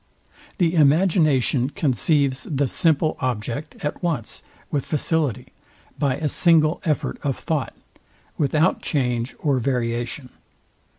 The 0.57 0.73
imagination 0.73 1.69
conceives 1.69 2.45
the 2.49 2.67
simple 2.67 3.17
object 3.19 3.75
at 3.85 4.01
once, 4.01 4.41
with 4.71 4.83
facility, 4.83 5.49
by 5.99 6.15
a 6.15 6.27
single 6.27 6.81
effort 6.85 7.19
of 7.21 7.37
thought, 7.37 7.75
without 8.39 8.81
change 8.81 9.35
or 9.37 9.59
variation. 9.59 10.29